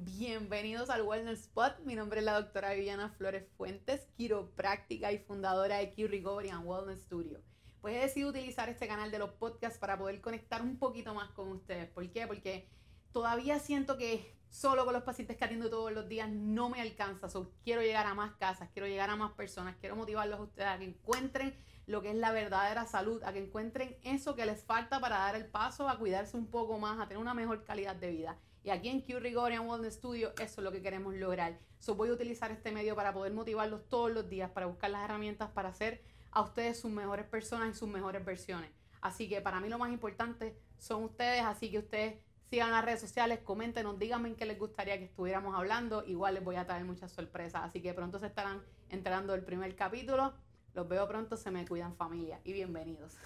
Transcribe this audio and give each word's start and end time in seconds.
Bienvenidos 0.00 0.90
al 0.90 1.02
Wellness 1.02 1.40
Spot. 1.40 1.80
Mi 1.84 1.96
nombre 1.96 2.20
es 2.20 2.24
la 2.24 2.40
doctora 2.40 2.72
Viviana 2.72 3.08
Flores 3.18 3.48
Fuentes, 3.56 4.06
quiropráctica 4.16 5.10
y 5.10 5.18
fundadora 5.18 5.78
de 5.78 5.92
Q 5.92 6.06
Rigori 6.06 6.50
and 6.50 6.64
Wellness 6.64 7.00
Studio. 7.00 7.40
Pues 7.80 7.96
he 7.96 7.98
decidido 8.02 8.30
utilizar 8.30 8.68
este 8.68 8.86
canal 8.86 9.10
de 9.10 9.18
los 9.18 9.32
podcasts 9.32 9.76
para 9.76 9.98
poder 9.98 10.20
conectar 10.20 10.62
un 10.62 10.78
poquito 10.78 11.14
más 11.14 11.30
con 11.30 11.48
ustedes. 11.48 11.90
¿Por 11.90 12.08
qué? 12.12 12.28
Porque 12.28 12.68
todavía 13.12 13.58
siento 13.58 13.96
que 13.96 14.36
solo 14.50 14.84
con 14.84 14.94
los 14.94 15.02
pacientes 15.02 15.36
que 15.36 15.44
atiendo 15.44 15.70
todos 15.70 15.92
los 15.92 16.08
días 16.08 16.28
no 16.30 16.68
me 16.70 16.80
alcanza. 16.80 17.28
So, 17.28 17.52
quiero 17.64 17.82
llegar 17.82 18.06
a 18.06 18.14
más 18.14 18.32
casas, 18.36 18.68
quiero 18.72 18.88
llegar 18.88 19.10
a 19.10 19.16
más 19.16 19.32
personas, 19.32 19.76
quiero 19.80 19.96
motivarlos 19.96 20.38
a 20.38 20.42
ustedes 20.42 20.68
a 20.68 20.78
que 20.78 20.84
encuentren 20.84 21.54
lo 21.86 22.02
que 22.02 22.10
es 22.10 22.16
la 22.16 22.32
verdadera 22.32 22.86
salud, 22.86 23.22
a 23.24 23.32
que 23.32 23.38
encuentren 23.38 23.96
eso 24.02 24.34
que 24.34 24.44
les 24.44 24.62
falta 24.62 25.00
para 25.00 25.18
dar 25.18 25.36
el 25.36 25.46
paso 25.46 25.88
a 25.88 25.98
cuidarse 25.98 26.36
un 26.36 26.46
poco 26.46 26.78
más, 26.78 27.00
a 27.00 27.08
tener 27.08 27.20
una 27.20 27.34
mejor 27.34 27.64
calidad 27.64 27.96
de 27.96 28.10
vida. 28.10 28.36
Y 28.62 28.70
aquí 28.70 28.88
en 28.88 29.00
Q 29.00 29.20
Rigorian 29.20 29.66
Wellness 29.66 29.94
Studio 29.94 30.32
eso 30.38 30.60
es 30.60 30.64
lo 30.64 30.70
que 30.70 30.82
queremos 30.82 31.14
lograr. 31.14 31.58
So 31.78 31.94
voy 31.94 32.10
a 32.10 32.12
utilizar 32.12 32.50
este 32.50 32.72
medio 32.72 32.94
para 32.94 33.14
poder 33.14 33.32
motivarlos 33.32 33.88
todos 33.88 34.10
los 34.10 34.28
días, 34.28 34.50
para 34.50 34.66
buscar 34.66 34.90
las 34.90 35.04
herramientas 35.04 35.50
para 35.50 35.70
hacer 35.70 36.02
a 36.30 36.42
ustedes 36.42 36.78
sus 36.78 36.90
mejores 36.90 37.24
personas 37.24 37.74
y 37.74 37.78
sus 37.78 37.88
mejores 37.88 38.24
versiones. 38.24 38.70
Así 39.00 39.28
que 39.28 39.40
para 39.40 39.60
mí 39.60 39.68
lo 39.68 39.78
más 39.78 39.90
importante 39.90 40.58
son 40.76 41.04
ustedes, 41.04 41.42
así 41.42 41.70
que 41.70 41.78
ustedes 41.78 42.16
sigan 42.50 42.70
las 42.70 42.84
redes 42.84 43.00
sociales, 43.00 43.40
comenten, 43.44 43.98
díganme 43.98 44.28
en 44.28 44.36
qué 44.36 44.46
les 44.46 44.58
gustaría 44.58 44.98
que 44.98 45.04
estuviéramos 45.04 45.54
hablando. 45.54 46.04
Igual 46.06 46.34
les 46.34 46.44
voy 46.44 46.56
a 46.56 46.66
traer 46.66 46.84
muchas 46.84 47.12
sorpresas, 47.12 47.62
así 47.64 47.82
que 47.82 47.92
pronto 47.92 48.18
se 48.18 48.26
estarán 48.26 48.62
enterando 48.90 49.32
del 49.32 49.44
primer 49.44 49.74
capítulo. 49.76 50.32
Los 50.74 50.88
veo 50.88 51.06
pronto, 51.08 51.36
se 51.36 51.50
me 51.50 51.66
cuidan 51.66 51.94
familia 51.96 52.40
y 52.44 52.52
bienvenidos. 52.52 53.16